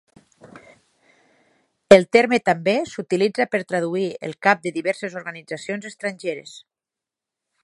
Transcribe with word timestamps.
El 1.97 2.07
terme 2.17 2.41
també 2.51 2.75
s'utilitza 2.93 3.47
per 3.57 3.63
traduir 3.73 4.09
el 4.31 4.37
cap 4.47 4.67
de 4.67 4.75
diverses 4.81 5.21
organitzacions 5.23 5.91
estrangeres. 5.95 6.61